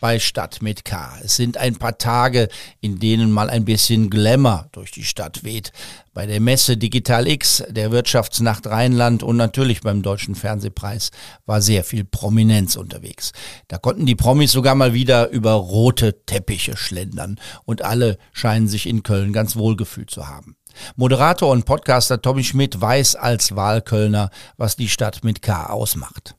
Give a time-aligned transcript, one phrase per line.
[0.00, 1.18] bei Stadt mit K.
[1.22, 2.48] Es sind ein paar Tage,
[2.80, 5.72] in denen mal ein bisschen Glamour durch die Stadt weht.
[6.12, 11.10] Bei der Messe Digital X, der Wirtschaftsnacht Rheinland und natürlich beim Deutschen Fernsehpreis
[11.46, 13.32] war sehr viel Prominenz unterwegs.
[13.68, 18.86] Da konnten die Promis sogar mal wieder über rote Teppiche schlendern und alle scheinen sich
[18.86, 20.56] in Köln ganz wohlgefühlt zu haben.
[20.96, 26.34] Moderator und Podcaster Tommy Schmidt weiß als Wahlkölner, was die Stadt mit K ausmacht.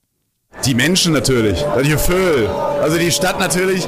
[0.65, 2.49] Die Menschen natürlich, die Gefühl.
[2.81, 3.87] Also die Stadt natürlich,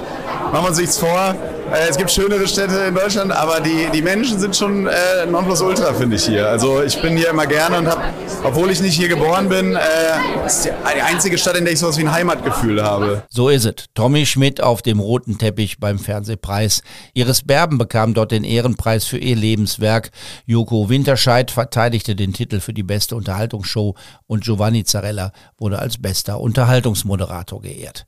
[0.52, 1.36] machen wir uns nichts vor.
[1.74, 5.94] Äh, es gibt schönere Städte in Deutschland, aber die, die Menschen sind schon äh, Nonplusultra,
[5.94, 6.48] finde ich hier.
[6.48, 8.02] Also ich bin hier immer gerne und habe,
[8.44, 11.98] obwohl ich nicht hier geboren bin, äh, ist die einzige Stadt, in der ich sowas
[11.98, 13.24] wie ein Heimatgefühl habe.
[13.30, 13.74] So ist es.
[13.96, 16.84] Tommy Schmidt auf dem roten Teppich beim Fernsehpreis.
[17.14, 20.12] Iris Berben bekam dort den Ehrenpreis für ihr Lebenswerk.
[20.46, 23.96] Joko Winterscheid verteidigte den Titel für die beste Unterhaltungsshow
[24.28, 28.06] und Giovanni Zarella wurde als bester Unterhaltungsmoderator geehrt.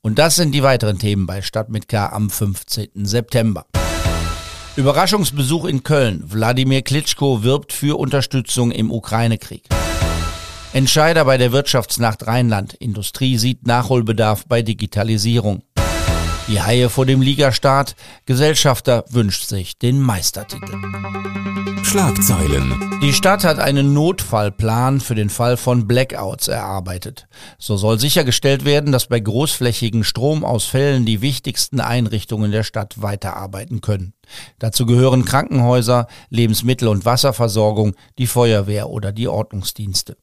[0.00, 3.04] Und das sind die weiteren Themen bei Stadt mit K am 15.
[3.04, 3.66] September.
[4.76, 6.22] Überraschungsbesuch in Köln.
[6.24, 9.64] Wladimir Klitschko wirbt für Unterstützung im Ukraine-Krieg.
[10.72, 12.74] Entscheider bei der Wirtschaftsnacht Rheinland.
[12.74, 15.64] Industrie sieht Nachholbedarf bei Digitalisierung.
[16.48, 17.94] Die Haie vor dem Ligastart.
[18.24, 20.76] Gesellschafter wünscht sich den Meistertitel.
[21.82, 22.98] Schlagzeilen.
[23.02, 27.28] Die Stadt hat einen Notfallplan für den Fall von Blackouts erarbeitet.
[27.58, 34.14] So soll sichergestellt werden, dass bei großflächigen Stromausfällen die wichtigsten Einrichtungen der Stadt weiterarbeiten können.
[34.58, 40.16] Dazu gehören Krankenhäuser, Lebensmittel- und Wasserversorgung, die Feuerwehr oder die Ordnungsdienste.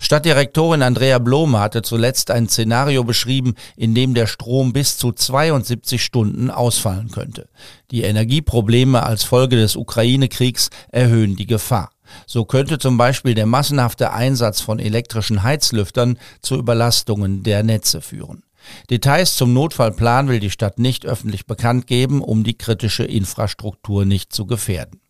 [0.00, 6.02] Stadtdirektorin Andrea Blome hatte zuletzt ein Szenario beschrieben, in dem der Strom bis zu 72
[6.02, 7.48] Stunden ausfallen könnte.
[7.90, 11.90] Die Energieprobleme als Folge des Ukraine-Kriegs erhöhen die Gefahr.
[12.26, 18.42] So könnte zum Beispiel der massenhafte Einsatz von elektrischen Heizlüftern zu Überlastungen der Netze führen.
[18.90, 24.32] Details zum Notfallplan will die Stadt nicht öffentlich bekannt geben, um die kritische Infrastruktur nicht
[24.32, 25.00] zu gefährden.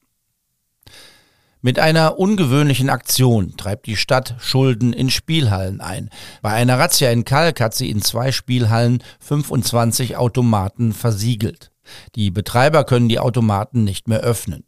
[1.65, 6.11] Mit einer ungewöhnlichen Aktion treibt die Stadt Schulden in Spielhallen ein.
[6.43, 11.71] Bei einer Razzia in Kalk hat sie in zwei Spielhallen 25 Automaten versiegelt.
[12.17, 14.65] Die Betreiber können die Automaten nicht mehr öffnen.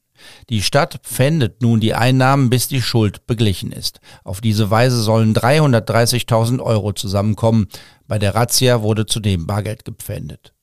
[0.50, 3.99] Die Stadt pfändet nun die Einnahmen, bis die Schuld beglichen ist.
[4.22, 7.66] Auf diese Weise sollen 330.000 Euro zusammenkommen.
[8.06, 10.53] Bei der Razzia wurde zudem Bargeld gepfändet.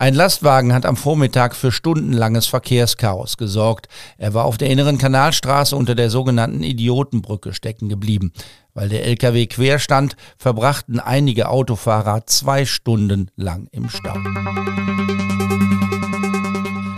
[0.00, 3.88] Ein Lastwagen hat am Vormittag für stundenlanges Verkehrschaos gesorgt.
[4.16, 8.32] Er war auf der inneren Kanalstraße unter der sogenannten Idiotenbrücke stecken geblieben.
[8.74, 14.14] Weil der LKW quer stand, verbrachten einige Autofahrer zwei Stunden lang im Stau.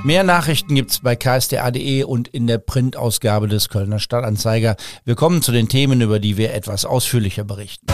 [0.04, 4.76] Mehr Nachrichten gibt's bei ksda.de und in der Printausgabe des Kölner Stadtanzeiger.
[5.06, 7.86] Wir kommen zu den Themen, über die wir etwas ausführlicher berichten.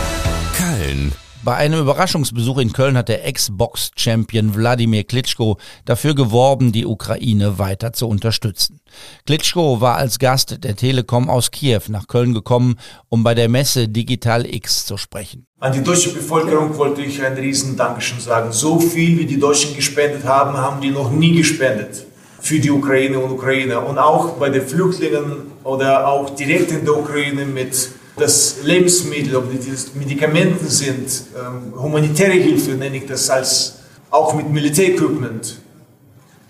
[0.56, 1.12] Köln.
[1.46, 7.92] Bei einem Überraschungsbesuch in Köln hat der Ex-Box-Champion Wladimir Klitschko dafür geworben, die Ukraine weiter
[7.92, 8.80] zu unterstützen.
[9.26, 12.80] Klitschko war als Gast der Telekom aus Kiew nach Köln gekommen,
[13.10, 15.46] um bei der Messe Digital X zu sprechen.
[15.60, 18.50] An die deutsche Bevölkerung wollte ich ein riesen Dankeschön sagen.
[18.50, 22.06] So viel wie die Deutschen gespendet haben, haben die noch nie gespendet
[22.40, 23.86] für die Ukraine und Ukrainer.
[23.86, 29.44] Und auch bei den Flüchtlingen oder auch direkt in der Ukraine mit das Lebensmittel, ob
[29.52, 33.74] das Medikamenten sind, ähm, humanitäre Hilfe nenne ich das als
[34.10, 35.58] auch mit Militärequipment.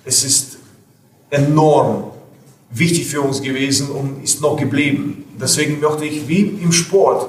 [0.04, 0.58] Es ist
[1.30, 2.12] enorm
[2.70, 5.24] wichtig für uns gewesen und ist noch geblieben.
[5.40, 7.28] Deswegen möchte ich wie im Sport,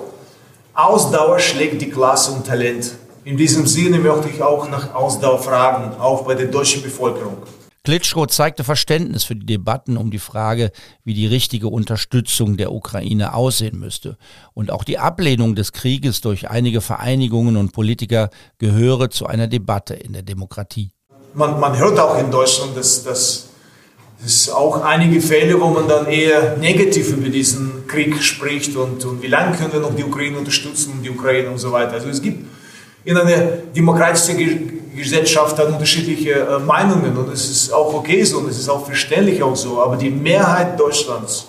[0.73, 2.93] Ausdauer schlägt die Klasse und Talent.
[3.23, 7.37] In diesem Sinne möchte ich auch nach Ausdauer fragen, auch bei der deutschen Bevölkerung.
[7.87, 10.71] Klitschko zeigte Verständnis für die Debatten um die Frage,
[11.05, 14.17] wie die richtige Unterstützung der Ukraine aussehen müsste.
[14.53, 19.93] Und auch die Ablehnung des Krieges durch einige Vereinigungen und Politiker gehöre zu einer Debatte
[19.93, 20.91] in der Demokratie.
[21.33, 23.47] Man, man hört auch in Deutschland, dass, dass
[24.21, 29.21] es auch einige Fälle, wo man dann eher negativ über diesen Krieg spricht und, und
[29.21, 31.93] wie lange können wir noch die Ukraine unterstützen und die Ukraine und so weiter.
[31.93, 32.45] Also es gibt
[33.05, 34.35] in einer demokratischen
[34.97, 38.85] Gesellschaft hat unterschiedliche äh, Meinungen und es ist auch okay so und es ist auch
[38.85, 39.81] verständlich auch so.
[39.81, 41.47] Aber die Mehrheit Deutschlands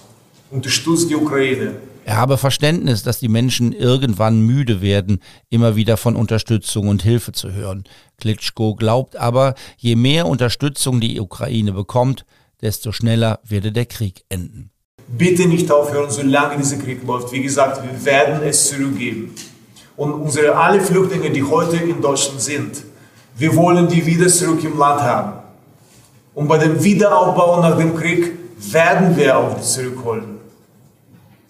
[0.50, 1.76] unterstützt die Ukraine.
[2.04, 7.32] Er habe Verständnis, dass die Menschen irgendwann müde werden, immer wieder von Unterstützung und Hilfe
[7.32, 7.84] zu hören.
[8.18, 12.24] Klitschko glaubt aber, je mehr Unterstützung die Ukraine bekommt,
[12.62, 14.70] desto schneller werde der Krieg enden.
[15.06, 17.32] Bitte nicht aufhören, solange dieser Krieg läuft.
[17.32, 19.34] Wie gesagt, wir werden es zurückgeben.
[19.96, 22.84] Und unsere alle Flüchtlinge, die heute in Deutschland sind,
[23.38, 25.32] wir wollen die wieder zurück im Land haben.
[26.34, 28.32] Und bei dem Wiederaufbau nach dem Krieg
[28.72, 30.38] werden wir auch zurückholen.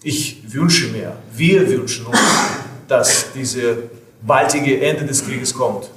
[0.03, 2.19] Ich wünsche mir, wir wünschen uns,
[2.87, 3.77] dass dieses
[4.21, 5.89] baldige Ende des Krieges kommt.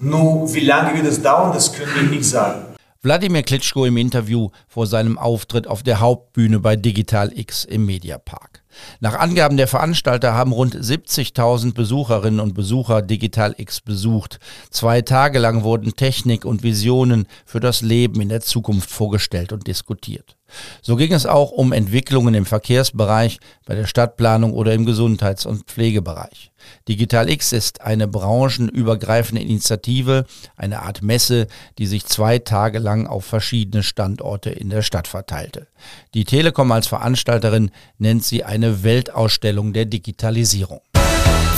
[0.00, 2.62] Nur wie lange wird es dauern, das können wir nicht sagen.
[3.02, 8.62] Wladimir Klitschko im Interview vor seinem Auftritt auf der Hauptbühne bei Digital X im Mediapark.
[9.00, 14.38] Nach Angaben der Veranstalter haben rund 70.000 Besucherinnen und Besucher Digital X besucht.
[14.70, 19.66] Zwei Tage lang wurden Technik und Visionen für das Leben in der Zukunft vorgestellt und
[19.66, 20.36] diskutiert.
[20.80, 25.64] So ging es auch um Entwicklungen im Verkehrsbereich, bei der Stadtplanung oder im Gesundheits- und
[25.64, 26.50] Pflegebereich.
[26.88, 30.24] Digital X ist eine branchenübergreifende Initiative,
[30.56, 31.46] eine Art Messe,
[31.78, 35.68] die sich zwei Tage lang auf verschiedene Standorte in der Stadt verteilte.
[36.14, 40.80] Die Telekom als Veranstalterin nennt sie eine Weltausstellung der Digitalisierung.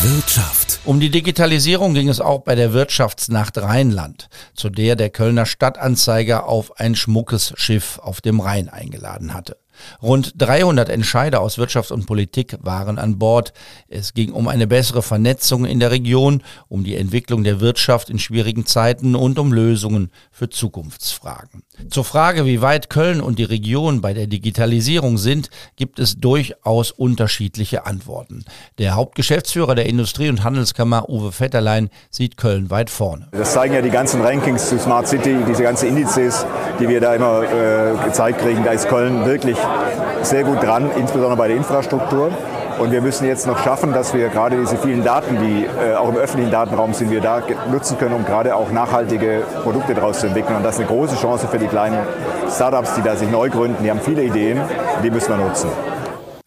[0.03, 0.81] Wirtschaft.
[0.85, 6.49] Um die Digitalisierung ging es auch bei der Wirtschaftsnacht Rheinland, zu der der Kölner Stadtanzeiger
[6.49, 9.59] auf ein schmuckes Schiff auf dem Rhein eingeladen hatte.
[10.03, 13.53] Rund 300 Entscheider aus Wirtschaft und Politik waren an Bord.
[13.89, 18.19] Es ging um eine bessere Vernetzung in der Region, um die Entwicklung der Wirtschaft in
[18.19, 21.63] schwierigen Zeiten und um Lösungen für Zukunftsfragen.
[21.89, 26.91] Zur Frage, wie weit Köln und die Region bei der Digitalisierung sind, gibt es durchaus
[26.91, 28.45] unterschiedliche Antworten.
[28.79, 33.29] Der Hauptgeschäftsführer der Industrie- und Handelskammer, Uwe Vetterlein, sieht Köln weit vorne.
[33.33, 36.45] Das zeigen ja die ganzen Rankings zu Smart City, diese ganzen Indizes,
[36.79, 38.65] die wir da immer äh, gezeigt kriegen.
[38.65, 39.57] Da ist Köln wirklich
[40.23, 42.31] sehr gut dran, insbesondere bei der Infrastruktur.
[42.79, 46.09] Und wir müssen jetzt noch schaffen, dass wir gerade diese vielen Daten, die äh, auch
[46.09, 50.29] im öffentlichen Datenraum sind, wir da nutzen können, um gerade auch nachhaltige Produkte daraus zu
[50.29, 50.57] entwickeln.
[50.57, 51.99] Und das ist eine große Chance für die kleinen
[52.49, 53.85] Startups, die da sich neu gründen.
[53.85, 54.63] Die haben viele Ideen,
[55.03, 55.69] die müssen wir nutzen.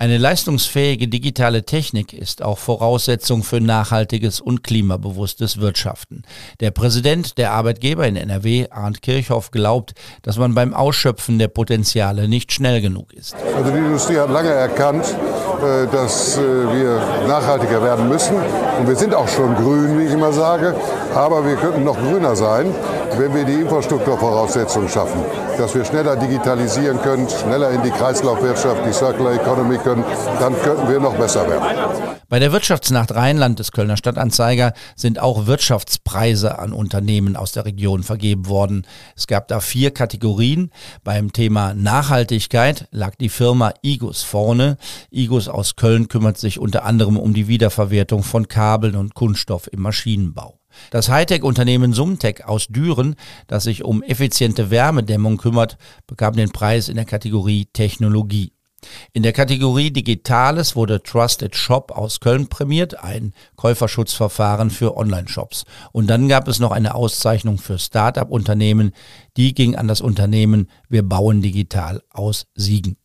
[0.03, 6.23] Eine leistungsfähige digitale Technik ist auch Voraussetzung für nachhaltiges und klimabewusstes Wirtschaften.
[6.59, 12.27] Der Präsident der Arbeitgeber in NRW, Arndt Kirchhoff, glaubt, dass man beim Ausschöpfen der Potenziale
[12.27, 13.33] nicht schnell genug ist.
[13.55, 18.35] Also die Industrie hat lange erkannt, äh, dass äh, wir nachhaltiger werden müssen.
[18.77, 20.75] Und wir sind auch schon grün, wie ich immer sage.
[21.15, 22.74] Aber wir könnten noch grüner sein,
[23.18, 25.21] wenn wir die Infrastrukturvoraussetzungen schaffen.
[25.57, 30.04] Dass wir schneller digitalisieren können, schneller in die Kreislaufwirtschaft, die Circular Economy können,
[30.39, 31.63] dann könnten wir noch besser werden.
[32.30, 38.01] Bei der Wirtschaftsnacht Rheinland des Kölner Stadtanzeiger sind auch Wirtschaftspreise an Unternehmen aus der Region
[38.01, 38.88] vergeben worden.
[39.15, 40.71] Es gab da vier Kategorien.
[41.04, 44.77] Beim Thema Nachhaltigkeit lag die Firma Igus vorne.
[45.12, 49.81] Igus aus Köln kümmert sich unter anderem um die Wiederverwertung von Kabeln und Kunststoff im
[49.81, 50.62] Maschinenbau.
[50.92, 53.16] Das Hightech-Unternehmen Sumtech aus Düren,
[53.48, 55.78] das sich um effiziente Wärmedämmung kümmert,
[56.08, 58.54] bekam den Preis in der Kategorie Technologie.
[59.14, 65.66] In der Kategorie Digitales wurde Trusted Shop aus Köln prämiert, ein Käuferschutzverfahren für Online-Shops.
[65.92, 68.92] Und dann gab es noch eine Auszeichnung für Start-up-Unternehmen,
[69.38, 72.98] die ging an das Unternehmen Wir bauen digital aus Siegen.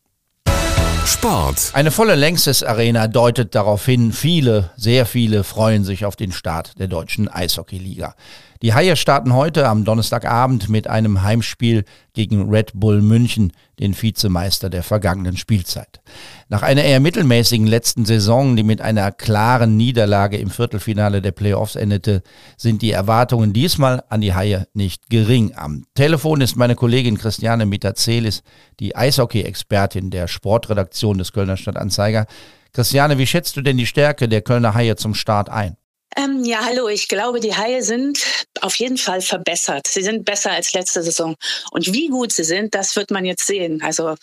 [1.09, 1.71] Sport.
[1.73, 6.77] Eine volle Längstes Arena deutet darauf hin, viele, sehr viele freuen sich auf den Start
[6.77, 8.13] der deutschen Eishockeyliga.
[8.61, 14.69] Die Haie starten heute am Donnerstagabend mit einem Heimspiel gegen Red Bull München, den Vizemeister
[14.69, 16.01] der vergangenen Spielzeit.
[16.49, 21.77] Nach einer eher mittelmäßigen letzten Saison, die mit einer klaren Niederlage im Viertelfinale der Playoffs
[21.77, 22.21] endete,
[22.57, 25.53] sind die Erwartungen diesmal an die Haie nicht gering.
[25.55, 28.43] Am Telefon ist meine Kollegin Christiane Mitazelis,
[28.81, 32.25] die Eishockey-Expertin der Sportredaktion des Kölner Stadtanzeiger.
[32.73, 35.77] Christiane, wie schätzt du denn die Stärke der Kölner Haie zum Start ein?
[36.17, 36.87] Ähm, ja, hallo.
[36.87, 38.19] Ich glaube, die Haie sind
[38.61, 39.87] auf jeden Fall verbessert.
[39.87, 41.35] Sie sind besser als letzte Saison.
[41.71, 43.81] Und wie gut sie sind, das wird man jetzt sehen.
[43.81, 44.15] Also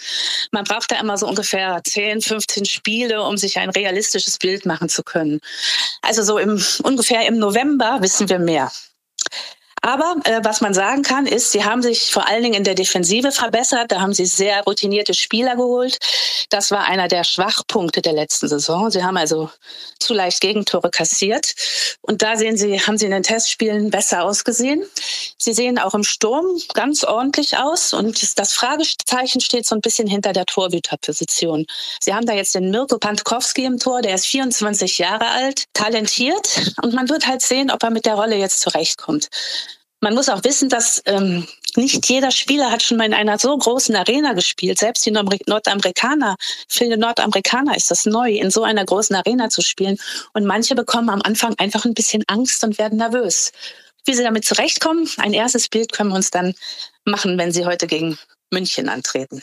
[0.53, 4.89] man braucht da immer so ungefähr 10, 15 Spiele, um sich ein realistisches Bild machen
[4.89, 5.41] zu können.
[6.03, 8.71] Also so im, ungefähr im November wissen wir mehr.
[9.83, 12.75] Aber äh, was man sagen kann, ist, sie haben sich vor allen Dingen in der
[12.75, 13.93] Defensive verbessert.
[13.93, 15.99] Da haben sie sehr routinierte Spieler geholt.
[16.51, 18.91] Das war einer der Schwachpunkte der letzten Saison.
[18.91, 19.51] Sie haben also
[19.99, 21.55] zu leicht Gegentore kassiert.
[22.01, 24.83] Und da sehen Sie, haben sie in den Testspielen besser ausgesehen.
[25.39, 27.93] Sie sehen auch im Sturm ganz ordentlich aus.
[27.93, 31.67] Und das Fragezeichen steht so ein bisschen hinter der Torhüterposition.
[32.01, 34.03] Sie haben da jetzt den Mirko Pantkowski im Tor.
[34.03, 36.75] Der ist 24 Jahre alt, talentiert.
[36.83, 39.29] Und man wird halt sehen, ob er mit der Rolle jetzt zurechtkommt.
[40.07, 43.59] Man muss auch wissen, dass ähm, nicht jeder Spieler hat schon mal in einer so
[43.59, 44.79] großen Arena gespielt.
[44.79, 46.37] Selbst die Nordamerikaner,
[46.69, 49.99] viele Nordamerikaner ist das neu, in so einer großen Arena zu spielen.
[50.33, 53.51] Und manche bekommen am Anfang einfach ein bisschen Angst und werden nervös.
[54.05, 56.55] Wie sie damit zurechtkommen, ein erstes Bild können wir uns dann
[57.05, 58.17] machen, wenn sie heute gegen
[58.53, 59.43] München antreten.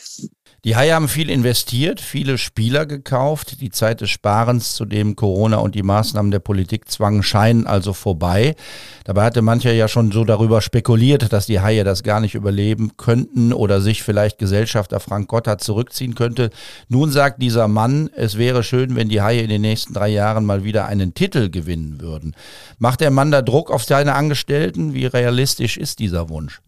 [0.64, 3.60] Die Haie haben viel investiert, viele Spieler gekauft.
[3.60, 7.92] Die Zeit des Sparens, zu dem Corona und die Maßnahmen der Politik zwangen, scheinen also
[7.92, 8.56] vorbei.
[9.04, 12.92] Dabei hatte mancher ja schon so darüber spekuliert, dass die Haie das gar nicht überleben
[12.96, 16.48] könnten oder sich vielleicht Gesellschafter Frank Gotthard zurückziehen könnte.
[16.88, 20.46] Nun sagt dieser Mann, es wäre schön, wenn die Haie in den nächsten drei Jahren
[20.46, 22.34] mal wieder einen Titel gewinnen würden.
[22.78, 24.94] Macht der Mann da Druck auf seine Angestellten?
[24.94, 26.62] Wie realistisch ist dieser Wunsch?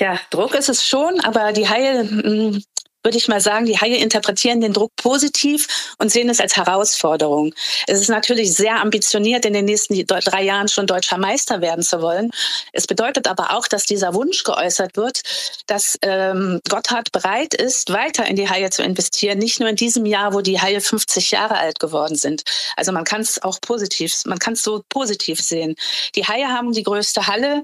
[0.00, 2.62] Ja, Druck ist es schon, aber die Haie mm,
[3.08, 7.54] würde ich mal sagen, die Haie interpretieren den Druck positiv und sehen es als Herausforderung.
[7.86, 12.02] Es ist natürlich sehr ambitioniert, in den nächsten drei Jahren schon deutscher Meister werden zu
[12.02, 12.30] wollen.
[12.74, 15.22] Es bedeutet aber auch, dass dieser Wunsch geäußert wird,
[15.66, 20.04] dass ähm, Gotthard bereit ist, weiter in die Haie zu investieren, nicht nur in diesem
[20.04, 22.42] Jahr, wo die Haie 50 Jahre alt geworden sind.
[22.76, 25.76] Also man kann es auch positiv, man kann es so positiv sehen.
[26.14, 27.62] Die Haie haben die größte Halle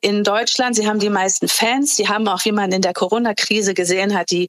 [0.00, 3.74] in Deutschland, sie haben die meisten Fans, sie haben auch, wie man in der Corona-Krise
[3.74, 4.48] gesehen hat, die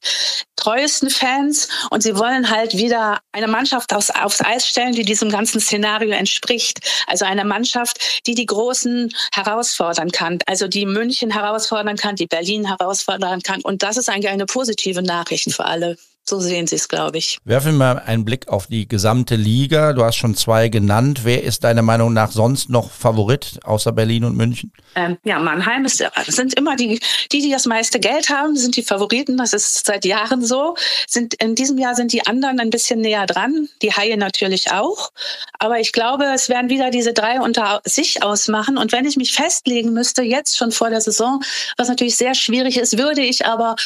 [0.56, 5.30] treuesten Fans und sie wollen halt wieder eine Mannschaft aufs, aufs Eis stellen, die diesem
[5.30, 6.80] ganzen Szenario entspricht.
[7.06, 12.66] Also eine Mannschaft, die die Großen herausfordern kann, also die München herausfordern kann, die Berlin
[12.66, 13.60] herausfordern kann.
[13.62, 15.96] Und das ist eigentlich eine positive Nachricht für alle.
[16.28, 17.38] So sehen Sie es, glaube ich.
[17.46, 19.94] Werfen wir mal einen Blick auf die gesamte Liga.
[19.94, 21.20] Du hast schon zwei genannt.
[21.24, 24.70] Wer ist deiner Meinung nach sonst noch Favorit außer Berlin und München?
[24.94, 27.00] Ähm, ja, Mannheim ist, sind immer die,
[27.32, 29.38] die, die das meiste Geld haben, sind die Favoriten.
[29.38, 30.76] Das ist seit Jahren so.
[31.06, 33.70] Sind, in diesem Jahr sind die anderen ein bisschen näher dran.
[33.80, 35.10] Die Haie natürlich auch.
[35.58, 38.76] Aber ich glaube, es werden wieder diese drei unter sich ausmachen.
[38.76, 41.42] Und wenn ich mich festlegen müsste, jetzt schon vor der Saison,
[41.78, 43.76] was natürlich sehr schwierig ist, würde ich aber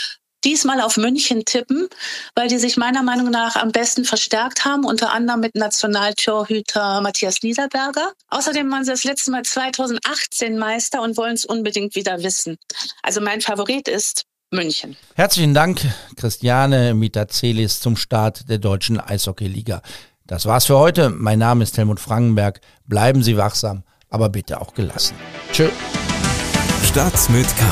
[0.45, 1.89] diesmal auf München tippen,
[2.35, 7.43] weil die sich meiner Meinung nach am besten verstärkt haben, unter anderem mit Nationaltorhüter Matthias
[7.43, 8.13] Niederberger.
[8.29, 12.59] Außerdem waren sie das letzte Mal 2018 Meister und wollen es unbedingt wieder wissen.
[13.03, 14.97] Also mein Favorit ist München.
[15.15, 15.81] Herzlichen Dank,
[16.17, 19.83] Christiane Mitazelis, zum Start der deutschen Eishockeyliga.
[20.27, 21.11] Das war's für heute.
[21.11, 22.61] Mein Name ist Helmut Frankenberg.
[22.87, 25.15] Bleiben Sie wachsam, aber bitte auch gelassen.
[25.53, 25.69] Tschö.
[26.85, 27.65] Stadt mit K.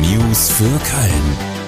[0.00, 1.57] News für Köln.